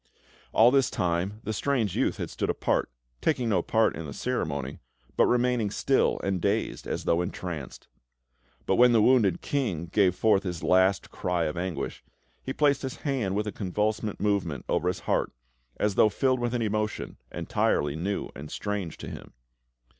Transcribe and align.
All 0.51 0.71
this 0.71 0.89
time, 0.89 1.41
the 1.43 1.53
strange 1.53 1.95
youth 1.95 2.17
had 2.17 2.31
stood 2.31 2.49
apart, 2.49 2.89
taking 3.21 3.49
no 3.49 3.61
part 3.61 3.95
in 3.95 4.07
the 4.07 4.13
ceremony, 4.13 4.79
but 5.15 5.27
remaining 5.27 5.69
still 5.69 6.19
and 6.23 6.41
dazed, 6.41 6.87
as 6.87 7.03
though 7.03 7.21
entranced; 7.21 7.87
but 8.65 8.77
when 8.77 8.93
the 8.93 9.01
wounded 9.03 9.41
King 9.41 9.85
gave 9.85 10.15
forth 10.15 10.41
his 10.41 10.63
last 10.63 11.11
cry 11.11 11.43
of 11.43 11.55
anguish, 11.55 12.03
he 12.41 12.51
placed 12.51 12.81
his 12.81 12.95
hand 13.05 13.35
with 13.35 13.45
a 13.45 13.51
convulsive 13.51 14.19
movement 14.19 14.65
over 14.67 14.87
his 14.87 15.01
heart, 15.01 15.33
as 15.77 15.93
though 15.93 16.09
filled 16.09 16.39
with 16.39 16.55
an 16.55 16.63
emotion 16.63 17.17
entirely 17.31 17.95
new 17.95 18.29
and 18.35 18.49
strange 18.49 18.97
to 18.97 19.07
him. 19.07 19.33